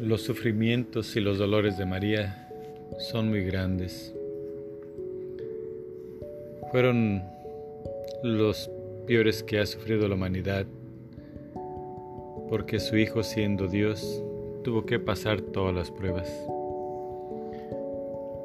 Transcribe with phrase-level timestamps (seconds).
[0.00, 2.48] Los sufrimientos y los dolores de María
[2.98, 4.14] son muy grandes.
[6.70, 7.22] Fueron
[8.22, 8.70] los
[9.06, 10.66] peores que ha sufrido la humanidad,
[12.50, 14.22] porque su Hijo siendo Dios
[14.64, 16.30] tuvo que pasar todas las pruebas.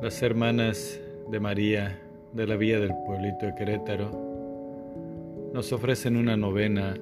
[0.00, 0.98] Las hermanas
[1.30, 2.00] de María
[2.32, 4.10] de la Vía del Pueblito de Querétaro
[5.52, 6.94] nos ofrecen una novena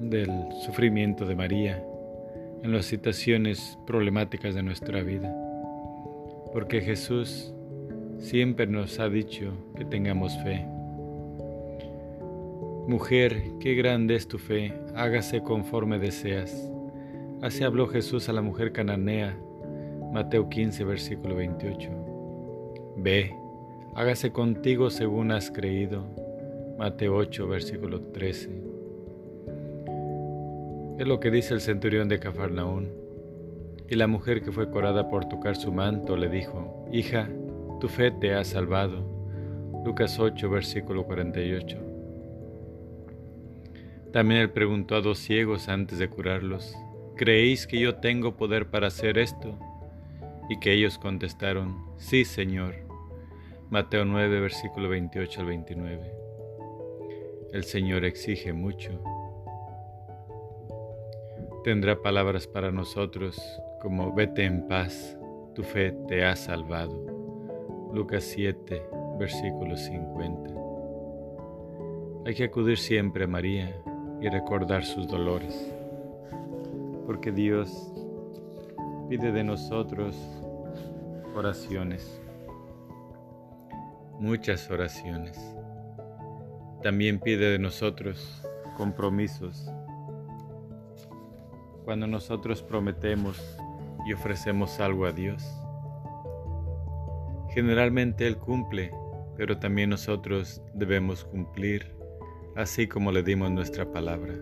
[0.00, 0.30] del
[0.64, 1.84] sufrimiento de María
[2.62, 5.34] en las situaciones problemáticas de nuestra vida.
[6.52, 7.54] Porque Jesús
[8.18, 10.66] siempre nos ha dicho que tengamos fe.
[12.86, 16.70] Mujer, qué grande es tu fe, hágase conforme deseas.
[17.40, 19.38] Así habló Jesús a la mujer cananea,
[20.12, 21.88] Mateo 15, versículo 28.
[22.96, 23.32] Ve,
[23.94, 26.04] hágase contigo según has creído,
[26.78, 28.48] Mateo 8, versículo 13.
[31.00, 32.90] Es lo que dice el centurión de Cafarnaún.
[33.88, 37.26] Y la mujer que fue corada por tocar su manto le dijo, Hija,
[37.80, 39.02] tu fe te ha salvado.
[39.82, 41.78] Lucas 8, versículo 48.
[44.12, 46.76] También él preguntó a dos ciegos antes de curarlos,
[47.16, 49.58] ¿creéis que yo tengo poder para hacer esto?
[50.50, 52.74] Y que ellos contestaron, sí, Señor.
[53.70, 56.12] Mateo 9, versículo 28 al 29.
[57.54, 59.02] El Señor exige mucho
[61.62, 63.38] tendrá palabras para nosotros
[63.80, 65.16] como vete en paz,
[65.54, 67.90] tu fe te ha salvado.
[67.92, 68.82] Lucas 7,
[69.18, 70.54] versículo 50.
[72.26, 73.74] Hay que acudir siempre a María
[74.20, 75.70] y recordar sus dolores,
[77.06, 77.92] porque Dios
[79.08, 80.16] pide de nosotros
[81.34, 82.22] oraciones,
[84.18, 85.38] muchas oraciones.
[86.82, 88.42] También pide de nosotros
[88.76, 89.70] compromisos
[91.90, 93.58] cuando nosotros prometemos
[94.06, 95.44] y ofrecemos algo a Dios.
[97.52, 98.92] Generalmente Él cumple,
[99.36, 101.92] pero también nosotros debemos cumplir,
[102.54, 104.32] así como le dimos nuestra palabra.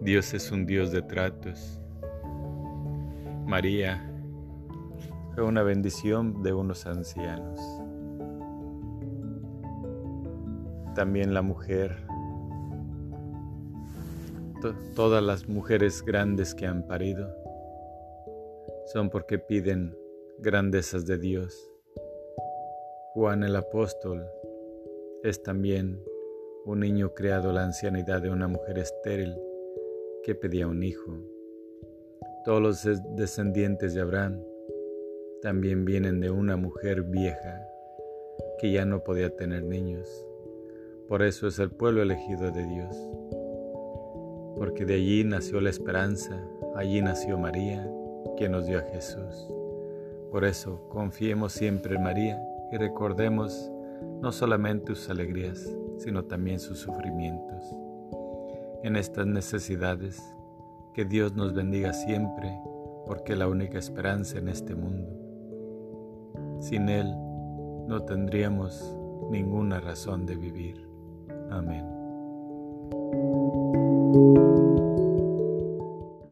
[0.00, 1.78] Dios es un Dios de tratos.
[3.44, 4.02] María
[5.34, 7.60] fue una bendición de unos ancianos.
[10.94, 12.06] También la mujer
[14.94, 17.28] todas las mujeres grandes que han parido
[18.86, 19.96] son porque piden
[20.38, 21.70] grandezas de Dios.
[23.14, 24.26] Juan el apóstol
[25.22, 26.02] es también
[26.64, 29.34] un niño creado a la ancianidad de una mujer estéril
[30.22, 31.18] que pedía un hijo.
[32.44, 34.42] Todos los descendientes de Abraham
[35.42, 37.60] también vienen de una mujer vieja
[38.58, 40.08] que ya no podía tener niños.
[41.08, 42.96] Por eso es el pueblo elegido de Dios
[44.56, 46.40] porque de allí nació la esperanza,
[46.74, 47.88] allí nació María,
[48.36, 49.48] quien nos dio a Jesús.
[50.30, 53.70] Por eso confiemos siempre en María y recordemos
[54.20, 55.68] no solamente sus alegrías,
[55.98, 57.74] sino también sus sufrimientos.
[58.82, 60.22] En estas necesidades,
[60.94, 62.58] que Dios nos bendiga siempre,
[63.06, 65.08] porque la única esperanza en este mundo.
[66.58, 67.14] Sin Él
[67.86, 68.96] no tendríamos
[69.30, 70.88] ninguna razón de vivir.
[71.50, 71.95] Amén.
[74.12, 74.55] Thank you